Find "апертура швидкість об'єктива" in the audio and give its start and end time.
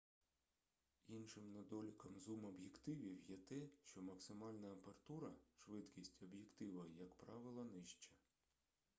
4.71-6.85